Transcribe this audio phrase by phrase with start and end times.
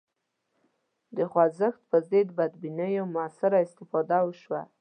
[1.15, 4.61] د خوځښت پر ضد بدبینیو موثره استفاده وشوه